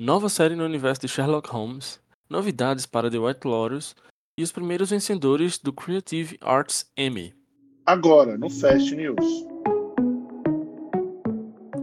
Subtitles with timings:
[0.00, 3.94] nova série no universo de Sherlock Holmes, novidades para The White Lotus
[4.34, 7.34] e os primeiros vencedores do Creative Arts Emmy.
[7.84, 9.44] Agora, no Fast News.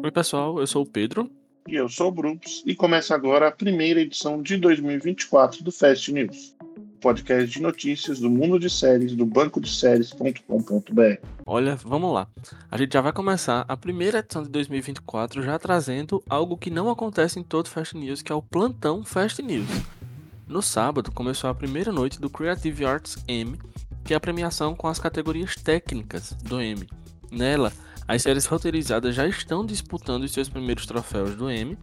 [0.04, 1.30] Oi, pessoal, eu sou o Pedro.
[1.68, 6.12] E eu sou o Brooks, e começa agora a primeira edição de 2024 do Fast
[6.12, 6.58] News
[6.98, 11.28] podcast de notícias do mundo de séries do banco de séries.com.br.
[11.46, 12.28] Olha, vamos lá.
[12.70, 16.90] A gente já vai começar a primeira edição de 2024 já trazendo algo que não
[16.90, 19.68] acontece em todo Fast News, que é o plantão Fast News.
[20.48, 23.58] No sábado começou a primeira noite do Creative Arts M,
[24.04, 26.88] que é a premiação com as categorias técnicas do M.
[27.30, 27.74] Nela,
[28.08, 31.78] as séries roteirizadas já estão disputando os seus primeiros troféus do M,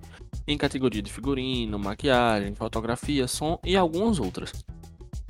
[0.47, 4.53] em categoria de figurino, maquiagem, fotografia, som e algumas outras.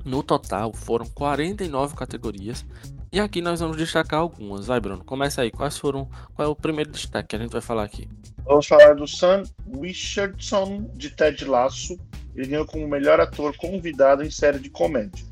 [0.04, 2.64] No total, foram 49 categorias.
[3.10, 4.66] E aqui nós vamos destacar algumas.
[4.66, 5.50] Vai, Bruno, começa aí.
[5.50, 6.08] Quais foram.
[6.34, 8.08] Qual é o primeiro destaque que a gente vai falar aqui?
[8.44, 9.44] Vamos falar do Sam
[9.80, 11.98] Richardson, de Ted Lasso.
[12.34, 15.24] Ele ganhou como melhor ator convidado em série de comédia.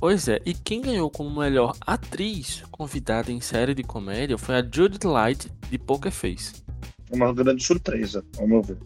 [0.00, 4.62] Pois é, e quem ganhou como melhor atriz convidada em série de comédia foi a
[4.62, 6.64] Judith Light, de Poker Face.
[7.10, 8.78] Uma grande surpresa, ao meu ver.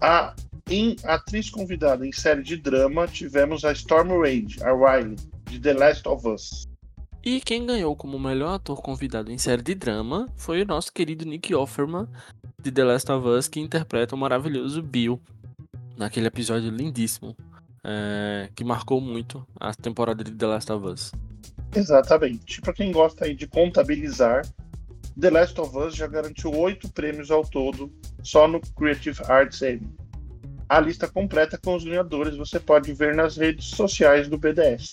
[0.00, 0.34] A
[0.70, 5.16] em atriz convidada em série de drama, tivemos a Storm Rage, a Riley,
[5.46, 6.68] de The Last of Us.
[7.24, 11.24] E quem ganhou como melhor ator convidado em série de drama foi o nosso querido
[11.24, 12.06] Nick Offerman,
[12.62, 15.20] de The Last of Us, que interpreta o maravilhoso Bill,
[15.96, 17.36] naquele episódio lindíssimo,
[17.84, 21.12] é, que marcou muito a temporada de The Last of Us.
[21.74, 22.60] Exatamente.
[22.60, 24.42] Para quem gosta aí de contabilizar,
[25.18, 29.88] The Last of Us já garantiu oito prêmios ao todo só no Creative Arts Emmy.
[30.68, 34.90] A lista completa com os ganhadores você pode ver nas redes sociais do BDS.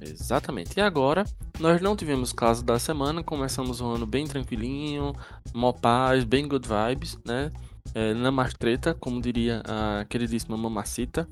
[0.00, 0.78] Exatamente.
[0.78, 1.24] E agora,
[1.58, 5.14] nós não tivemos caso da semana, começamos um ano bem tranquilinho,
[5.54, 7.52] mó paz, bem good vibes, né?
[7.94, 11.28] É, na mais treta, como diria a queridíssima Mamacita.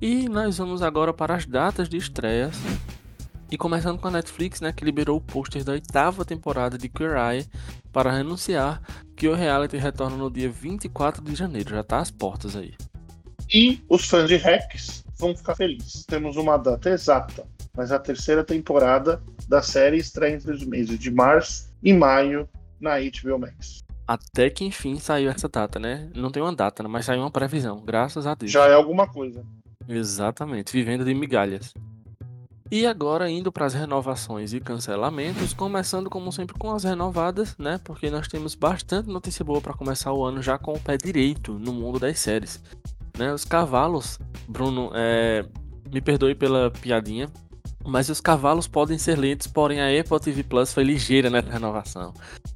[0.00, 2.56] E nós vamos agora para as datas de estreias.
[3.50, 7.16] E começando com a Netflix, né, que liberou o pôster da oitava temporada de Queer
[7.16, 7.46] Eye
[7.92, 8.80] para anunciar
[9.16, 12.74] que o reality retorna no dia 24 de janeiro, já tá às portas aí.
[13.54, 16.04] E os fãs de Rex vão ficar felizes.
[16.04, 21.08] Temos uma data exata, mas a terceira temporada da série estreia entre os meses de
[21.08, 22.48] março e maio
[22.80, 23.78] na HBO Max.
[24.08, 26.10] Até que enfim saiu essa data, né?
[26.16, 26.88] Não tem uma data, né?
[26.88, 28.50] mas saiu uma previsão, graças a Deus.
[28.50, 29.46] Já é alguma coisa.
[29.88, 31.72] Exatamente, vivendo de migalhas.
[32.72, 37.78] E agora indo para as renovações e cancelamentos, começando como sempre com as renovadas, né?
[37.84, 41.52] Porque nós temos bastante notícia boa para começar o ano já com o pé direito
[41.52, 42.60] no mundo das séries.
[43.18, 43.32] Né?
[43.32, 45.44] Os cavalos, Bruno, é...
[45.92, 47.30] me perdoe pela piadinha,
[47.84, 52.14] mas os cavalos podem ser lentos, porém a Apple TV Plus foi ligeira nessa renovação.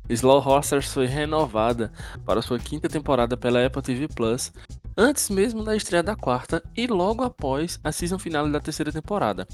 [0.09, 1.93] Slow Horses foi renovada
[2.25, 4.53] para sua quinta temporada pela Apple TV Plus,
[4.97, 9.47] antes mesmo da estreia da quarta e logo após a season final da terceira temporada.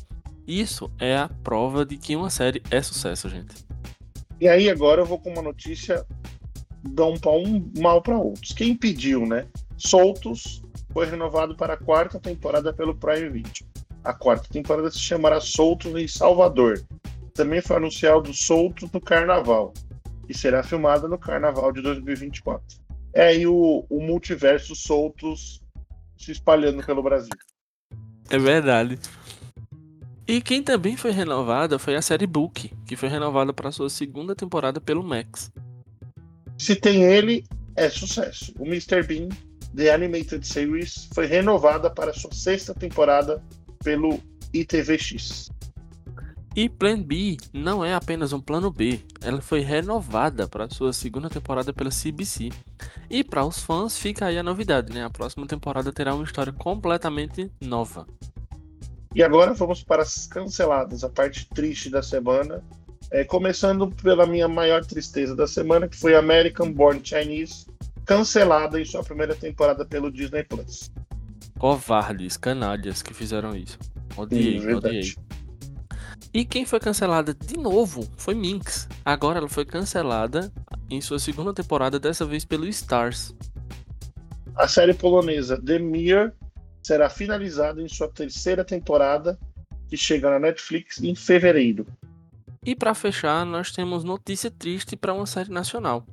[0.47, 3.54] Isso é a prova de que uma série é sucesso, gente.
[4.41, 6.06] E aí agora eu vou com uma notícia
[6.82, 8.53] dar um pau um mal para outros.
[8.53, 9.47] Quem pediu, né?
[9.76, 10.62] Soltos
[10.94, 13.66] foi renovado para a quarta temporada pelo Prime Video.
[14.05, 16.81] A quarta temporada se chamará Soltos em Salvador.
[17.34, 19.75] Também foi anunciado Soltos no Carnaval
[20.28, 22.78] e será filmada no Carnaval de 2024.
[23.12, 25.60] É aí o, o multiverso Soltos
[26.16, 27.32] se espalhando pelo Brasil.
[28.31, 28.97] É verdade.
[30.28, 34.34] E quem também foi renovada foi a série Book, que foi renovada para sua segunda
[34.34, 35.50] temporada pelo Max.
[36.56, 37.44] Se tem ele,
[37.76, 38.55] é sucesso.
[38.59, 39.03] O Mr.
[39.03, 39.28] Bean
[39.74, 43.42] The Animated Series foi renovada para sua sexta temporada
[43.82, 44.20] pelo
[44.52, 45.50] ITVX.
[46.56, 51.28] E Plan B não é apenas um plano B, ela foi renovada para sua segunda
[51.28, 52.50] temporada pela CBC.
[53.10, 55.04] E para os fãs fica aí a novidade, né?
[55.04, 58.06] A próxima temporada terá uma história completamente nova.
[59.12, 62.62] E agora vamos para as canceladas, a parte triste da semana.
[63.10, 67.66] É, começando pela minha maior tristeza da semana, que foi American Born Chinese,
[68.04, 70.91] cancelada em sua primeira temporada pelo Disney Plus.
[71.58, 73.78] Covardes, canalhas que fizeram isso.
[74.17, 75.14] Odiei, Sim, odiei.
[76.32, 78.88] E quem foi cancelada de novo foi Minx.
[79.05, 80.52] Agora ela foi cancelada
[80.90, 83.34] em sua segunda temporada, dessa vez pelo Stars.
[84.56, 86.32] A série polonesa The Mirror
[86.82, 89.38] será finalizada em sua terceira temporada,
[89.88, 91.87] que chega na Netflix em fevereiro.
[92.64, 96.05] E para fechar, nós temos notícia triste para uma série nacional.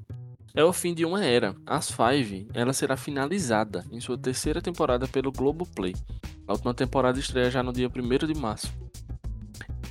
[0.53, 1.55] É o fim de uma era.
[1.65, 5.95] As Five, ela será finalizada em sua terceira temporada pelo Globoplay.
[6.45, 8.73] A última temporada estreia já no dia 1 de março.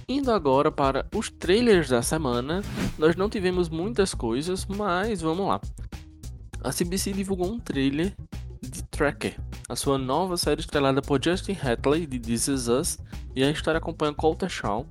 [0.07, 2.63] Indo agora para os trailers da semana,
[2.99, 5.61] nós não tivemos muitas coisas, mas vamos lá.
[6.63, 8.15] A CBC divulgou um trailer
[8.61, 12.99] de Tracker, a sua nova série estrelada por Justin Hatley de This Is Us,
[13.35, 14.85] e a história acompanha Colter Shaw,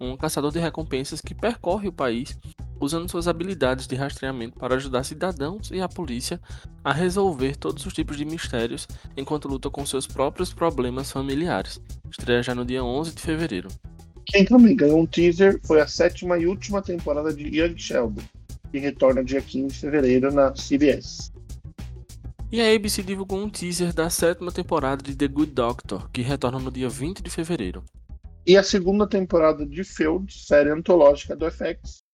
[0.00, 2.38] um caçador de recompensas que percorre o país
[2.86, 6.40] usando suas habilidades de rastreamento para ajudar cidadãos e a polícia
[6.82, 11.80] a resolver todos os tipos de mistérios enquanto luta com seus próprios problemas familiares.
[12.10, 13.68] Estreia já no dia 11 de fevereiro.
[14.26, 18.22] Quem também ganhou um teaser foi a sétima e última temporada de Young Sheldon,
[18.72, 21.30] que retorna dia 15 de fevereiro na CBS.
[22.50, 26.58] E a ABC divulgou um teaser da sétima temporada de The Good Doctor, que retorna
[26.58, 27.84] no dia 20 de fevereiro.
[28.46, 32.05] E a segunda temporada de Field, série antológica do FX,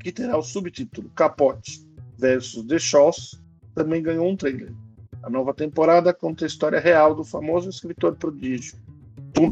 [0.00, 1.86] que terá o subtítulo Capote
[2.18, 3.40] versus The Shaws,
[3.74, 4.72] também ganhou um trailer.
[5.22, 8.76] A nova temporada conta a história real do famoso escritor prodígio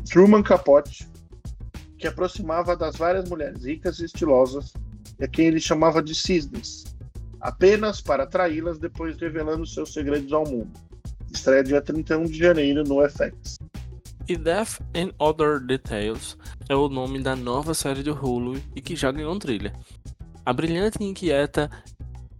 [0.08, 1.08] Truman Capote,
[1.98, 4.72] que aproximava das várias mulheres ricas e estilosas
[5.18, 6.84] e a quem ele chamava de cisnes,
[7.40, 10.72] apenas para atraí-las depois revelando seus segredos ao mundo.
[11.32, 13.58] Estreia dia 31 de janeiro no FX.
[14.28, 16.36] E Death and Other Details
[16.68, 19.72] é o nome da nova série do Hulu e que já ganhou um trilha.
[20.46, 21.68] A brilhante e inquieta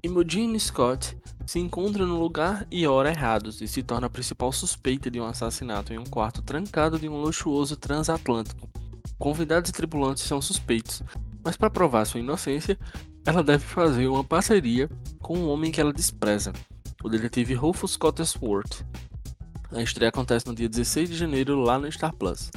[0.02, 5.10] Imogen Scott se encontra no lugar e hora errados e se torna a principal suspeita
[5.10, 8.70] de um assassinato em um quarto trancado de um luxuoso transatlântico.
[9.18, 11.02] Convidados e tripulantes são suspeitos,
[11.44, 12.78] mas para provar sua inocência,
[13.26, 14.88] ela deve fazer uma parceria
[15.20, 16.52] com um homem que ela despreza,
[17.02, 18.84] o detetive Rufus Cottesworth,
[19.72, 22.50] a estreia acontece no dia 16 de janeiro lá no Star Plus.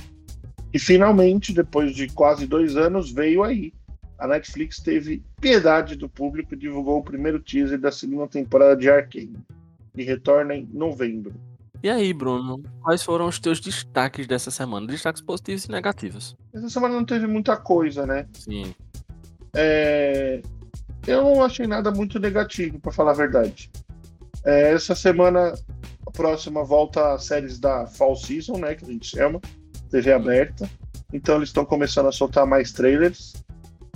[0.72, 3.74] E finalmente, depois de quase dois anos, veio aí.
[4.19, 8.89] A Netflix teve piedade do público e divulgou o primeiro teaser da segunda temporada de
[8.89, 9.38] Arcane,
[9.95, 11.33] que retorna em novembro.
[11.81, 14.86] E aí, Bruno, quais foram os teus destaques dessa semana?
[14.86, 16.36] Destaques positivos e negativos.
[16.54, 18.27] Essa semana não teve muita coisa, né?
[18.33, 18.75] Sim.
[19.56, 20.42] É...
[21.07, 23.72] Eu não achei nada muito negativo, para falar a verdade.
[24.45, 25.54] É, essa semana
[26.06, 28.75] a próxima volta a séries da Fall Season, né?
[28.75, 29.39] Que a gente chama,
[29.89, 30.69] TV aberta.
[31.13, 33.33] Então eles estão começando a soltar mais trailers.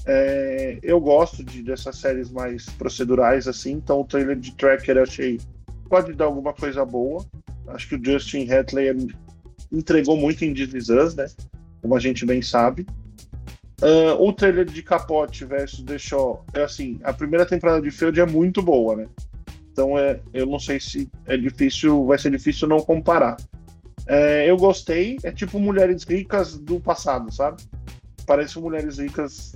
[0.05, 3.73] É, eu gosto de, dessas séries mais procedurais, assim.
[3.73, 5.39] Então o trailer de Tracker eu achei
[5.89, 7.25] pode dar alguma coisa boa.
[7.67, 9.09] Acho que o Justin Hatley
[9.71, 11.27] entregou muito em Us, né?
[11.81, 12.85] Como a gente bem sabe.
[13.81, 15.97] Uh, o trailer de Capote versus The
[16.53, 19.07] é assim, a primeira temporada de Field é muito boa, né?
[19.71, 23.35] Então é, eu não sei se é difícil, vai ser difícil não comparar.
[24.05, 27.63] É, eu gostei, é tipo Mulheres Ricas do passado, sabe?
[28.25, 29.55] Parece Mulheres Ricas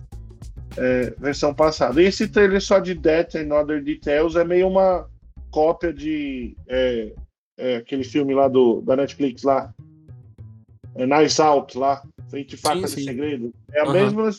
[0.78, 2.02] é, versão passada.
[2.02, 5.08] E esse trailer só de Death and Other Details é meio uma
[5.52, 7.14] cópia de é,
[7.58, 9.74] é aquele filme lá do, da Netflix lá,
[10.96, 12.96] é Nice Out lá, Frente Faca sim, sim.
[12.96, 13.54] de Segredo.
[13.74, 13.94] É a, uhum.
[13.94, 14.30] mesma,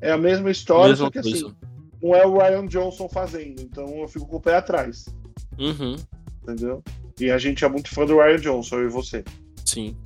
[0.00, 1.46] é a mesma história, mesma só que assim, coisa.
[1.46, 5.06] assim não é o Ryan Johnson fazendo, então eu fico com o pé atrás.
[5.58, 5.96] Uhum.
[6.42, 6.82] Entendeu?
[7.18, 9.24] E a gente é muito fã do Ryan Johnson, eu e você.
[9.64, 9.96] Sim.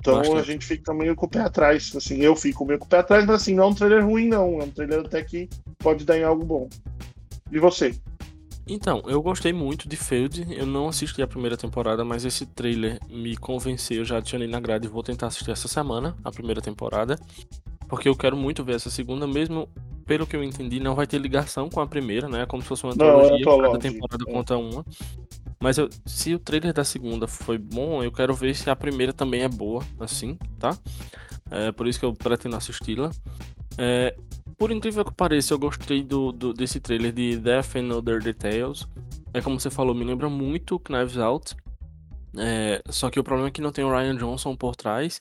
[0.00, 0.38] Então Bastante.
[0.38, 1.92] a gente fica meio com o pé atrás.
[1.94, 4.28] Assim, eu fico meio com o pé atrás, mas assim, não é um trailer ruim,
[4.28, 4.60] não.
[4.60, 5.48] É um trailer até que
[5.78, 6.68] pode dar em algo bom.
[7.52, 7.94] E você?
[8.66, 10.46] Então, eu gostei muito de Field.
[10.50, 13.98] Eu não assisti a primeira temporada, mas esse trailer me convenceu.
[13.98, 17.18] Eu já adicionei na grade e vou tentar assistir essa semana, a primeira temporada.
[17.86, 19.68] Porque eu quero muito ver essa segunda, mesmo
[20.06, 22.46] pelo que eu entendi, não vai ter ligação com a primeira, né?
[22.46, 24.32] Como se fosse uma antologia, não, é cada temporada é.
[24.32, 24.84] conta uma.
[25.62, 29.12] Mas eu, se o trailer da segunda foi bom, eu quero ver se a primeira
[29.12, 30.76] também é boa, assim, tá?
[31.50, 33.10] É por isso que eu pretendo assisti-la.
[33.76, 34.16] É,
[34.56, 38.88] por incrível que pareça, eu gostei do, do, desse trailer de Death and Other Details.
[39.34, 41.54] É como você falou, me lembra muito Knives Out.
[42.38, 45.20] É, só que o problema é que não tem o Ryan Johnson por trás.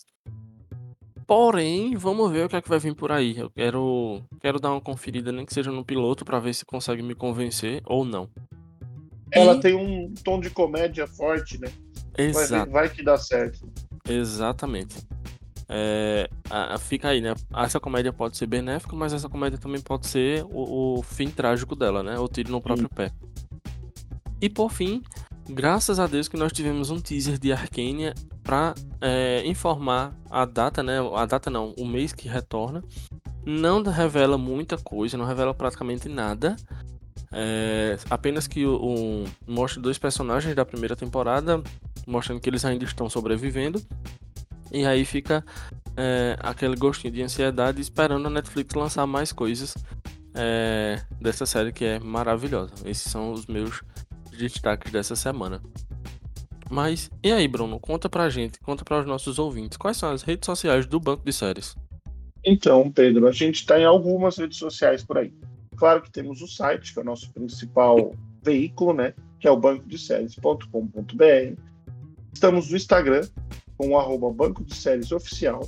[1.27, 3.37] Porém, vamos ver o que é que vai vir por aí.
[3.37, 7.03] Eu quero, quero dar uma conferida, nem que seja no piloto, para ver se consegue
[7.03, 8.29] me convencer ou não.
[9.31, 9.59] Ela e...
[9.59, 11.69] tem um tom de comédia forte, né?
[12.17, 12.71] Exato.
[12.71, 13.71] Vai, vai que dá certo.
[14.07, 14.97] Exatamente.
[15.71, 17.35] É, a, fica aí, né?
[17.55, 21.75] Essa comédia pode ser benéfica, mas essa comédia também pode ser o, o fim trágico
[21.75, 22.17] dela, né?
[22.17, 22.95] O tiro no próprio Sim.
[22.95, 23.11] pé.
[24.41, 25.03] E por fim,
[25.47, 30.81] graças a Deus que nós tivemos um teaser de Arcania para é, informar a data,
[30.81, 30.97] né?
[31.15, 32.83] A data não, o mês que retorna.
[33.45, 36.55] Não revela muita coisa, não revela praticamente nada.
[37.31, 41.61] É, apenas que o, mostra dois personagens da primeira temporada,
[42.07, 43.81] mostrando que eles ainda estão sobrevivendo.
[44.71, 45.43] E aí fica
[45.97, 49.75] é, aquele gostinho de ansiedade esperando a Netflix lançar mais coisas
[50.33, 52.73] é, dessa série que é maravilhosa.
[52.85, 53.81] Esses são os meus
[54.37, 55.61] destaques dessa semana.
[56.69, 57.79] Mas e aí, Bruno?
[57.79, 59.77] Conta pra gente, conta para os nossos ouvintes.
[59.77, 61.75] Quais são as redes sociais do Banco de Séries?
[62.45, 65.33] Então, Pedro, a gente está em algumas redes sociais por aí.
[65.79, 69.13] Claro que temos o site, que é o nosso principal veículo, né?
[69.39, 71.61] Que é o bancodeséries.com.br.
[72.33, 73.25] Estamos no Instagram,
[73.77, 75.65] com o arroba Banco de Séries Oficial.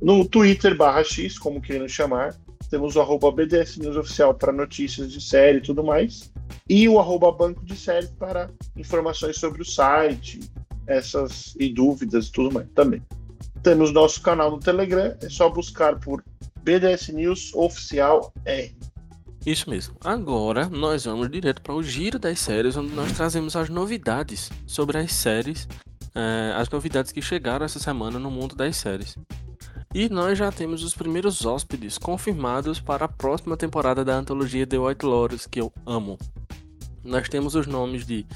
[0.00, 2.36] No Twitter barra X, como queiram chamar.
[2.70, 6.32] Temos o arroba BDS News Oficial para notícias de série e tudo mais.
[6.68, 10.38] E o arroba Banco de Série para informações sobre o site,
[10.86, 13.02] essas e dúvidas e tudo mais também.
[13.64, 16.22] Temos nosso canal no Telegram, é só buscar por
[16.62, 18.78] BDS News Oficial R.
[19.46, 19.94] Isso mesmo.
[20.00, 24.98] Agora nós vamos direto para o giro das séries, onde nós trazemos as novidades sobre
[24.98, 25.68] as séries,
[26.14, 29.16] é, as novidades que chegaram essa semana no mundo das séries.
[29.94, 34.78] E nós já temos os primeiros hóspedes confirmados para a próxima temporada da antologia The
[34.78, 36.18] White Lotus, que eu amo.
[37.02, 38.26] Nós temos os nomes de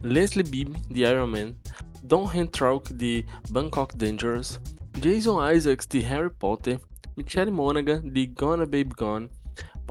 [0.00, 1.54] Leslie Bibb, de Iron Man,
[2.02, 4.58] Don Hentrock, de Bangkok Dangerous,
[4.98, 6.80] Jason Isaacs, de Harry Potter,
[7.14, 9.28] Michelle Monaghan, de Gonna Babe Gone,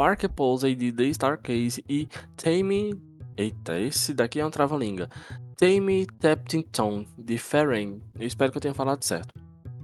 [0.02, 3.00] Parker Posey de The Star Case e Tammy.
[3.38, 5.08] Eita, esse daqui é um trava-língua.
[5.56, 8.02] Tammy Taptington de Ferrain.
[8.20, 9.32] Eu espero que eu tenha falado certo.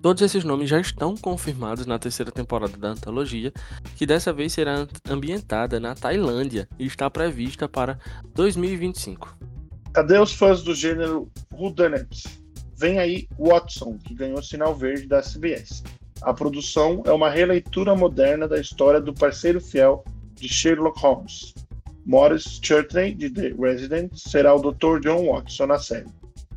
[0.01, 3.53] Todos esses nomes já estão confirmados na terceira temporada da antologia,
[3.95, 7.99] que dessa vez será ambientada na Tailândia e está prevista para
[8.33, 9.37] 2025.
[9.93, 12.23] Cadê os fãs do gênero Whodunit?
[12.75, 15.83] Vem aí Watson, que ganhou sinal verde da CBS.
[16.21, 21.53] A produção é uma releitura moderna da história do parceiro fiel de Sherlock Holmes.
[22.05, 24.99] Morris Churtney, de The Resident, será o Dr.
[25.01, 26.07] John Watson na série.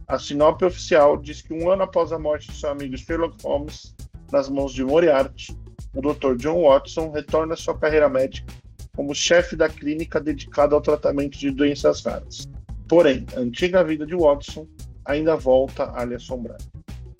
[0.06, 3.94] A sinopse oficial diz que um ano após a morte de seu amigo Sherlock Holmes
[4.32, 5.56] nas mãos de Moriarty,
[5.94, 6.36] o Dr.
[6.36, 8.52] John Watson retorna à sua carreira médica
[8.96, 12.48] como chefe da clínica dedicada ao tratamento de doenças raras.
[12.88, 14.66] Porém, a antiga vida de Watson
[15.04, 16.58] ainda volta a lhe assombrar.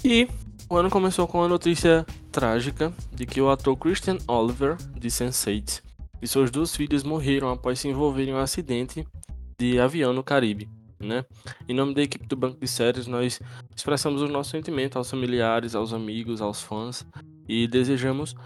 [0.04, 0.28] E
[0.70, 5.82] o ano começou com a notícia trágica de que o ator Christian Oliver, de Sense8,
[6.22, 9.04] e seus dois filhos morreram após se envolverem em um acidente
[9.58, 10.68] de avião no Caribe.
[11.00, 11.24] Né?
[11.68, 13.40] Em nome da equipe do Banco de Séries, nós
[13.74, 17.04] expressamos o nosso sentimento aos familiares, aos amigos, aos fãs
[17.48, 18.36] e desejamos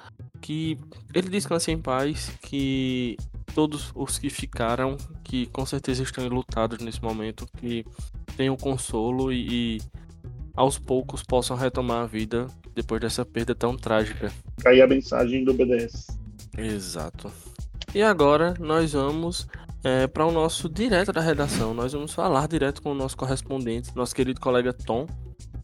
[0.40, 0.78] que
[1.12, 3.18] ele descanse em paz, que
[3.54, 7.84] todos os que ficaram, que com certeza estão lutados nesse momento, que
[8.34, 9.82] tenham consolo e, e
[10.54, 14.32] aos poucos possam retomar a vida depois dessa perda tão trágica.
[14.66, 16.06] Aí a mensagem do BDS.
[16.56, 17.30] Exato.
[17.94, 19.46] E agora nós vamos
[19.84, 21.74] é, para o nosso direto da redação.
[21.74, 25.06] Nós vamos falar direto com o nosso correspondente, nosso querido colega Tom,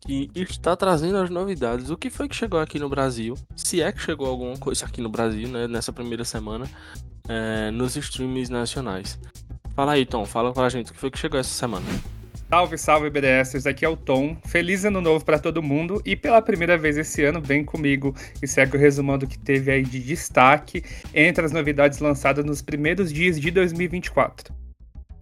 [0.01, 1.91] que está trazendo as novidades.
[1.91, 3.35] O que foi que chegou aqui no Brasil?
[3.57, 6.69] Se é que chegou alguma coisa aqui no Brasil, né, nessa primeira semana,
[7.29, 9.19] é, nos streams nacionais.
[9.75, 11.87] Fala aí, Tom, fala pra gente o que foi que chegou essa semana.
[12.51, 14.37] Salve, salve BDS, aqui é o Tom.
[14.45, 18.49] Feliz ano novo para todo mundo e pela primeira vez esse ano vem comigo e
[18.49, 18.81] segue o
[19.29, 20.83] que teve aí de destaque
[21.15, 24.53] entre as novidades lançadas nos primeiros dias de 2024.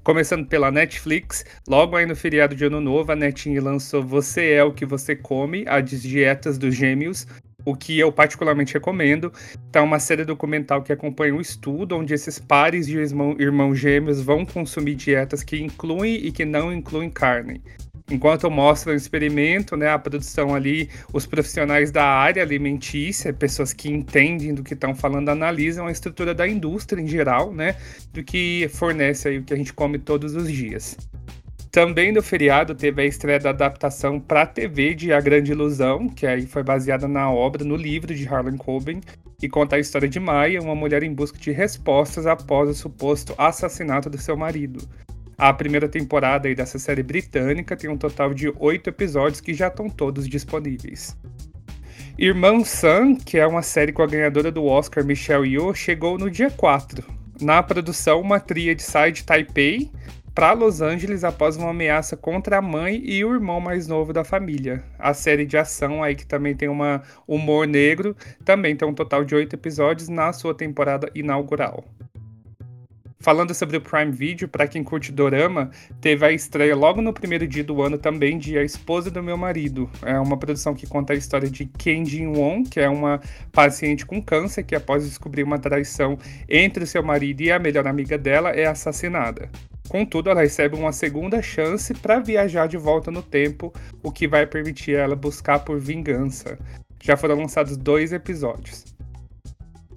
[0.02, 4.64] Começando pela Netflix, logo aí no feriado de ano novo, a Netinho lançou Você é
[4.64, 7.26] o que você come, as dietas dos gêmeos,
[7.65, 9.33] o que eu particularmente recomendo.
[9.71, 14.23] Tá uma série documental que acompanha um estudo onde esses pares de irmão, irmãos gêmeos
[14.23, 17.62] vão consumir dietas que incluem e que não incluem carne.
[18.11, 23.91] Enquanto mostra o experimento, né, a produção ali, os profissionais da área alimentícia, pessoas que
[23.91, 27.77] entendem do que estão falando, analisam a estrutura da indústria em geral, né,
[28.11, 30.97] do que fornece aí o que a gente come todos os dias.
[31.71, 36.27] Também no feriado teve a estreia da adaptação para TV de A Grande Ilusão, que
[36.27, 39.01] aí foi baseada na obra, no livro de Harlan Coben,
[39.43, 43.35] e conta a história de Maya, uma mulher em busca de respostas após o suposto
[43.37, 44.89] assassinato do seu marido.
[45.37, 49.89] A primeira temporada dessa série britânica tem um total de oito episódios que já estão
[49.89, 51.17] todos disponíveis.
[52.19, 56.29] Irmão Sun, que é uma série com a ganhadora do Oscar Michelle Yeoh, chegou no
[56.29, 57.05] dia 4.
[57.41, 58.43] Na produção, uma
[58.79, 59.89] sai de Taipei,
[60.38, 64.23] para Los Angeles após uma ameaça contra a mãe e o irmão mais novo da
[64.23, 64.85] família.
[64.97, 69.25] A série de ação aí que também tem uma humor negro, também tem um total
[69.25, 71.83] de oito episódios na sua temporada inaugural.
[73.21, 75.71] Falando sobre o Prime Video, para quem curte dorama,
[76.01, 79.37] teve a estreia logo no primeiro dia do ano também de A Esposa do Meu
[79.37, 79.91] Marido.
[80.03, 83.21] É uma produção que conta a história de Ken Jin-won, que é uma
[83.51, 86.17] paciente com câncer que após descobrir uma traição
[86.49, 89.51] entre seu marido e a melhor amiga dela é assassinada.
[89.89, 94.47] Contudo, ela recebe uma segunda chance para viajar de volta no tempo, o que vai
[94.47, 96.57] permitir ela buscar por vingança.
[97.03, 98.85] Já foram lançados dois episódios.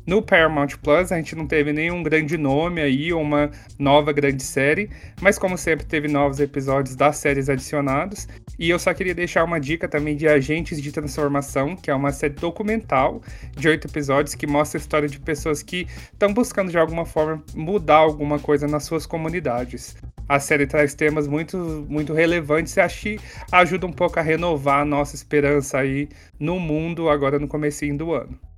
[0.06, 4.42] No Paramount Plus, a gente não teve nenhum grande nome aí, ou uma nova grande
[4.42, 4.90] série,
[5.22, 8.28] mas como sempre teve novos episódios das séries adicionados.
[8.58, 12.12] E eu só queria deixar uma dica também de Agentes de Transformação, que é uma
[12.12, 13.22] série documental
[13.56, 17.44] de oito episódios que mostra a história de pessoas que estão buscando de alguma forma
[17.54, 19.96] mudar alguma coisa nas suas comunidades.
[20.28, 23.20] a série traz temas muito, muito relevantes e acho que
[23.52, 26.08] ajuda um pouco a renovar a nossa esperança aí
[26.40, 28.51] no mundo agora no comecinho do ano.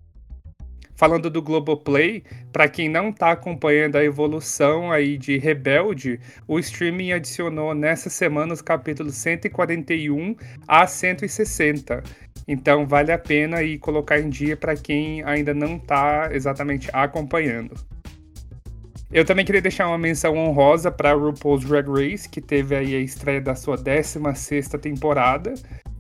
[0.96, 7.14] Falando do Globoplay, para quem não está acompanhando a evolução aí de Rebelde, o streaming
[7.14, 10.36] adicionou nessa semana os capítulos 141
[10.68, 12.04] a 160.
[12.48, 17.76] Então vale a pena aí colocar em dia para quem ainda não está exatamente acompanhando.
[19.12, 23.00] Eu também queria deixar uma menção honrosa para RuPaul's Drag Race, que teve aí a
[23.00, 25.54] estreia da sua 16 temporada,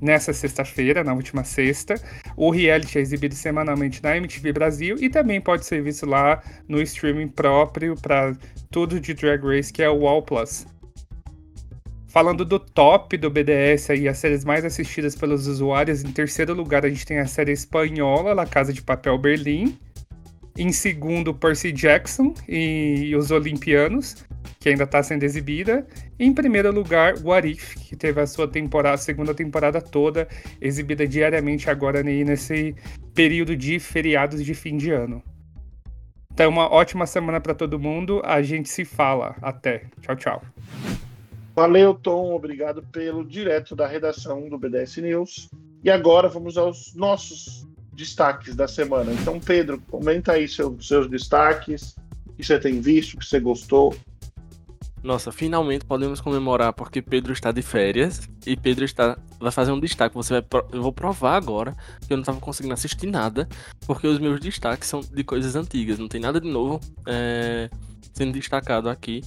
[0.03, 1.95] nessa sexta-feira, na última sexta.
[2.35, 6.81] O reality é exibido semanalmente na MTV Brasil e também pode ser visto lá no
[6.81, 8.35] streaming próprio para
[8.69, 10.67] tudo de Drag Race, que é o All Plus.
[12.07, 16.85] Falando do top do BDS aí, as séries mais assistidas pelos usuários, em terceiro lugar
[16.85, 19.79] a gente tem a série espanhola La Casa de Papel Berlim.
[20.55, 24.17] Em segundo, Percy Jackson e os Olimpianos,
[24.59, 25.85] que ainda está sendo exibida.
[26.19, 30.27] Em primeiro lugar, What If, que teve a sua temporada, segunda temporada toda,
[30.61, 32.75] exibida diariamente agora nesse
[33.13, 35.23] período de feriados de fim de ano.
[36.33, 38.19] Então, uma ótima semana para todo mundo.
[38.25, 39.35] A gente se fala.
[39.39, 39.83] Até.
[40.01, 40.41] Tchau, tchau.
[41.55, 42.33] Valeu, Tom.
[42.33, 45.49] Obrigado pelo direto da redação do BDS News.
[45.83, 49.13] E agora vamos aos nossos destaques da semana.
[49.13, 51.95] Então, Pedro, comenta aí seu, seus destaques,
[52.25, 53.95] o que você tem visto, o que você gostou.
[55.03, 59.79] Nossa, finalmente podemos comemorar porque Pedro está de férias e Pedro está vai fazer um
[59.79, 60.15] destaque.
[60.15, 61.75] Você vai eu vou provar agora
[62.07, 63.47] que eu não estava conseguindo assistir nada
[63.85, 67.69] porque os meus destaques são de coisas antigas, não tem nada de novo é,
[68.13, 69.21] sendo destacado aqui.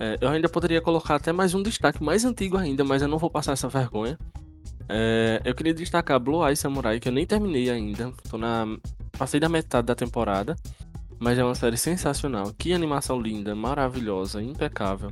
[0.00, 3.18] É, eu ainda poderia colocar até mais um destaque mais antigo ainda, mas eu não
[3.18, 4.18] vou passar essa vergonha.
[4.88, 8.12] É, eu queria destacar Blue Eye Samurai, que eu nem terminei ainda.
[8.28, 8.66] Tô na.
[9.16, 10.56] Passei da metade da temporada.
[11.18, 12.52] Mas é uma série sensacional.
[12.56, 15.10] Que animação linda, maravilhosa, impecável.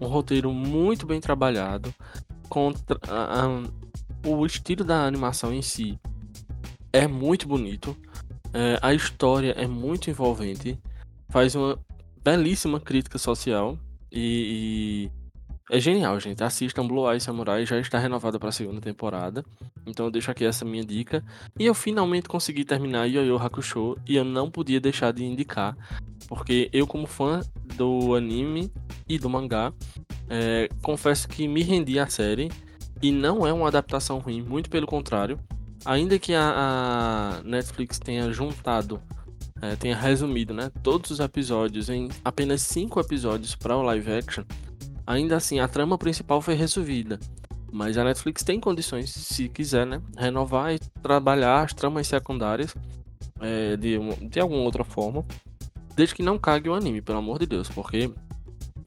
[0.00, 1.94] Um roteiro muito bem trabalhado.
[2.48, 2.98] Contra,
[4.24, 5.98] o estilo da animação em si
[6.92, 7.96] é muito bonito.
[8.52, 10.78] É, a história é muito envolvente.
[11.28, 11.78] Faz uma
[12.22, 13.78] belíssima crítica social.
[14.10, 15.25] E, e
[15.70, 16.42] é genial, gente.
[16.44, 19.44] Assistam Blue Eye Samurai, já está renovada para a segunda temporada.
[19.86, 21.24] Então eu deixo aqui essa minha dica.
[21.58, 25.76] E eu finalmente consegui terminar Yu Hakusho e eu não podia deixar de indicar,
[26.28, 27.40] porque eu como fã
[27.76, 28.70] do anime
[29.08, 29.72] e do mangá,
[30.28, 32.50] é, confesso que me rendi à série
[33.02, 35.38] e não é uma adaptação ruim, muito pelo contrário.
[35.84, 39.00] Ainda que a, a Netflix tenha juntado,
[39.62, 44.44] é, tenha resumido, né, todos os episódios em apenas cinco episódios para o live action,
[45.06, 47.20] Ainda assim, a trama principal foi resolvida.
[47.72, 50.00] Mas a Netflix tem condições, se quiser, né?
[50.16, 52.74] Renovar e trabalhar as tramas secundárias
[53.40, 55.24] é, de, de alguma outra forma.
[55.94, 57.68] Desde que não cague o anime, pelo amor de Deus.
[57.68, 58.10] Porque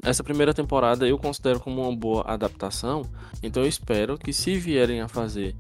[0.04, 3.04] essa primeira temporada eu considero como uma boa adaptação.
[3.44, 5.56] Então eu espero que se vierem a fazer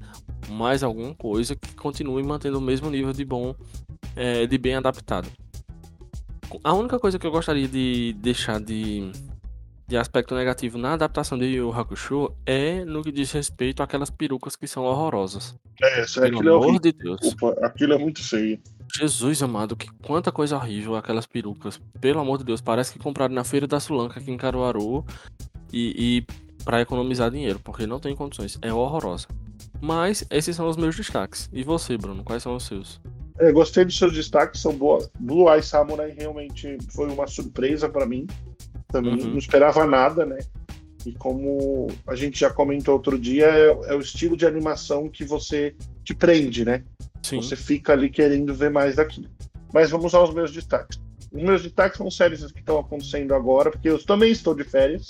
[0.49, 3.53] mais alguma coisa, que continue mantendo o mesmo nível de bom,
[4.15, 5.29] é, de bem adaptado.
[6.63, 9.11] A única coisa que eu gostaria de deixar de
[9.89, 14.55] de aspecto negativo na adaptação de Yu Hakusho é no que diz respeito àquelas perucas
[14.55, 15.55] que são horrorosas.
[15.81, 17.19] É, isso, Pelo é amor é de Deus.
[17.23, 18.59] Opa, aquilo é muito feio.
[18.95, 21.81] Jesus amado, que quanta coisa horrível aquelas perucas.
[21.99, 25.03] Pelo amor de Deus, parece que compraram na feira da Sulanca aqui em Caruaru
[25.73, 28.59] e, e para economizar dinheiro, porque não tem condições.
[28.61, 29.27] É horrorosa.
[29.81, 31.49] Mas esses são os meus destaques.
[31.51, 33.01] E você, Bruno, quais são os seus?
[33.39, 35.09] É, gostei dos seus destaques, são boas.
[35.19, 38.27] Blue Eye Samurai realmente foi uma surpresa para mim
[38.91, 39.31] também, uhum.
[39.31, 40.39] não esperava nada, né?
[41.05, 45.23] E como a gente já comentou outro dia, é, é, o estilo de animação que
[45.23, 45.73] você
[46.03, 46.83] te prende, né?
[47.23, 47.37] Sim.
[47.37, 49.29] Você fica ali querendo ver mais daquilo.
[49.73, 50.99] Mas vamos aos meus destaques.
[51.31, 55.07] Os meus destaques são séries que estão acontecendo agora, porque eu também estou de férias.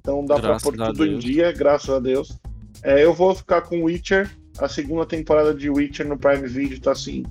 [0.00, 1.08] Então dá para pôr tudo Deus.
[1.08, 2.38] em dia, graças a Deus.
[2.82, 4.30] É, eu vou ficar com Witcher.
[4.58, 7.24] A segunda temporada de Witcher no Prime Video tá assim.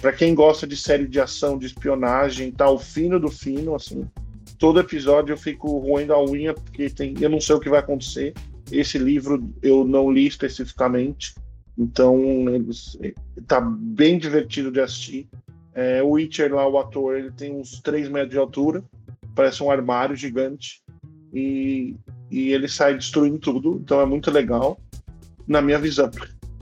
[0.00, 4.08] Para quem gosta de série de ação, de espionagem, tá o fino do fino, assim
[4.58, 7.80] todo episódio eu fico roendo a unha, porque tem, eu não sei o que vai
[7.80, 8.34] acontecer.
[8.70, 11.34] Esse livro eu não li especificamente,
[11.78, 12.18] então
[13.46, 15.28] tá bem divertido de assistir.
[15.74, 18.82] É, o Witcher lá, o ator, ele tem uns 3 metros de altura,
[19.34, 20.82] parece um armário gigante,
[21.32, 21.94] e,
[22.30, 24.80] e ele sai destruindo tudo, então é muito legal,
[25.46, 26.10] na minha visão.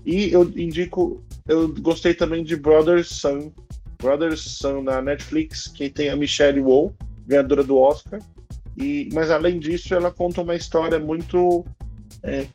[0.05, 3.53] E eu indico, eu gostei também de Brother's Son,
[3.99, 6.93] Brother's Son na Netflix, que tem a Michelle Yeoh,
[7.27, 8.21] ganhadora do Oscar.
[8.77, 11.65] E, mas além disso, ela conta uma história muito
[12.23, 12.47] é,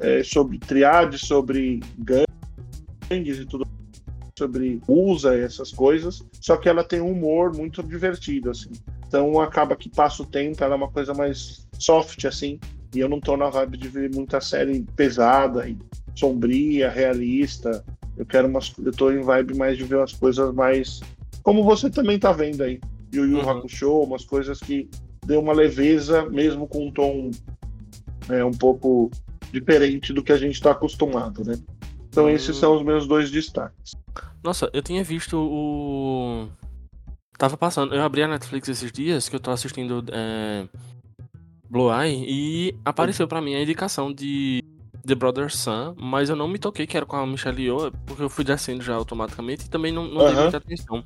[0.00, 3.66] é, sobre triade, sobre gangues e tudo,
[4.38, 6.24] sobre usa essas coisas.
[6.40, 8.72] Só que ela tem um humor muito divertido, assim.
[9.06, 12.58] Então acaba que passa o tempo, ela é uma coisa mais soft, assim.
[12.94, 15.76] E eu não tô na vibe de ver muita série pesada e
[16.14, 17.84] sombria, realista.
[18.16, 18.72] Eu quero umas.
[18.82, 21.00] Eu tô em vibe mais de ver umas coisas mais.
[21.42, 22.80] Como você também tá vendo aí.
[23.12, 23.50] Yu Yu uhum.
[23.50, 24.88] Hakusho, umas coisas que
[25.24, 27.30] deu uma leveza, mesmo com um tom
[28.28, 29.10] é, um pouco
[29.52, 31.54] diferente do que a gente está acostumado, né?
[32.08, 32.30] Então hum.
[32.30, 33.92] esses são os meus dois destaques.
[34.42, 36.48] Nossa, eu tinha visto o.
[37.38, 40.66] Tava passando, eu abri a Netflix esses dias que eu tô assistindo é...
[41.68, 44.62] Blue Eye e apareceu para mim a indicação de
[45.06, 48.22] The Brother Sun, mas eu não me toquei que era com a Michelle Yeoh, porque
[48.22, 51.04] eu fui descendo já automaticamente e também não, não dei muita atenção.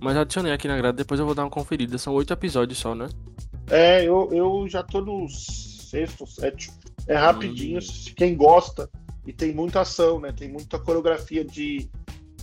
[0.00, 1.96] Mas adicionei aqui na grade, depois eu vou dar uma conferida.
[1.96, 3.08] São oito episódios só, né?
[3.70, 6.74] É, eu, eu já tô no sexto, sétimo.
[7.06, 8.12] É rapidinho, hum.
[8.16, 8.90] quem gosta.
[9.26, 10.32] E tem muita ação, né?
[10.32, 11.88] Tem muita coreografia de,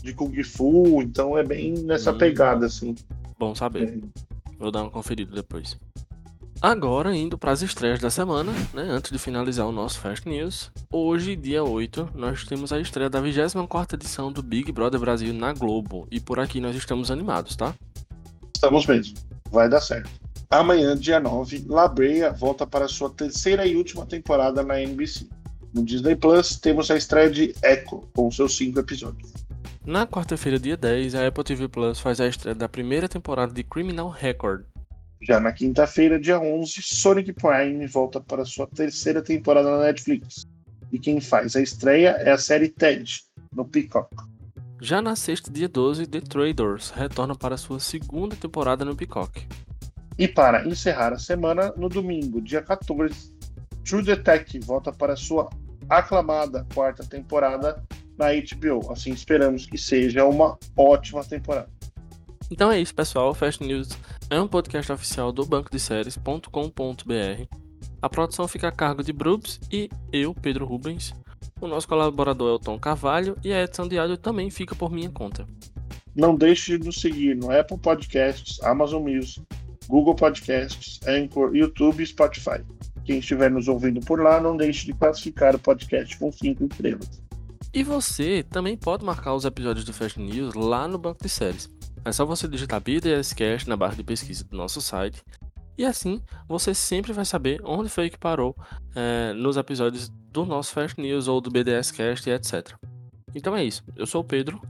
[0.02, 2.18] de Kung Fu, então é bem nessa hum.
[2.18, 2.96] pegada, assim.
[3.38, 3.90] Bom saber.
[3.90, 4.54] É.
[4.58, 5.78] Vou dar uma conferida depois.
[6.64, 10.72] Agora, indo para as estreias da semana, né, antes de finalizar o nosso Fast News,
[10.90, 15.52] hoje, dia 8, nós temos a estreia da 24 edição do Big Brother Brasil na
[15.52, 16.08] Globo.
[16.10, 17.76] E por aqui nós estamos animados, tá?
[18.56, 19.14] Estamos mesmo.
[19.52, 20.10] Vai dar certo.
[20.50, 25.28] Amanhã, dia 9, La Brea volta para sua terceira e última temporada na NBC.
[25.74, 29.34] No Disney Plus, temos a estreia de Echo, com seus cinco episódios.
[29.86, 33.66] Na quarta-feira, dia 10, a Apple TV Plus faz a estreia da primeira temporada de
[33.66, 34.64] Criminal Record,
[35.26, 40.46] já na quinta-feira, dia 11, Sonic Prime volta para sua terceira temporada na Netflix.
[40.92, 43.22] E quem faz a estreia é a série Ted,
[43.54, 44.10] no Peacock.
[44.82, 49.48] Já na sexta, dia 12, The Traders retorna para sua segunda temporada no Peacock.
[50.18, 53.34] E para encerrar a semana, no domingo, dia 14,
[53.84, 55.50] True Detective volta para sua
[55.90, 57.84] aclamada quarta temporada
[58.18, 58.92] na HBO.
[58.92, 61.70] Assim esperamos que seja uma ótima temporada.
[62.54, 63.32] Então é isso, pessoal.
[63.32, 63.90] O Fast News
[64.30, 67.48] é um podcast oficial do banco de séries.com.br.
[68.00, 71.16] A produção fica a cargo de Brubs e eu, Pedro Rubens.
[71.60, 74.92] O nosso colaborador é o Tom Carvalho e a edição de áudio também fica por
[74.92, 75.48] minha conta.
[76.16, 79.42] Não deixe de nos seguir no Apple Podcasts, Amazon Music,
[79.88, 82.64] Google Podcasts, Anchor, YouTube e Spotify.
[83.04, 87.24] Quem estiver nos ouvindo por lá, não deixe de classificar o podcast com 5 estrelas.
[87.74, 91.68] E você também pode marcar os episódios do Fast News lá no banco de séries.
[92.06, 95.24] É só você digitar BDScast na barra de pesquisa do nosso site
[95.78, 98.56] e assim você sempre vai saber onde foi que parou
[98.96, 102.74] é, nos episódios do nosso Fast News ou do BDScast e etc.
[103.34, 103.84] Então é isso.
[103.96, 104.62] Eu sou o Pedro.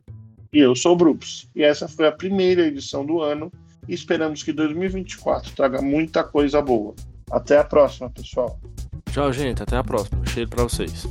[0.51, 1.49] E eu sou o Brooks.
[1.55, 3.51] E essa foi a primeira edição do ano.
[3.87, 6.93] E esperamos que 2024 traga muita coisa boa.
[7.29, 8.59] Até a próxima, pessoal.
[9.11, 9.61] Tchau, gente.
[9.61, 10.25] Até a próxima.
[10.25, 11.05] Cheiro para vocês.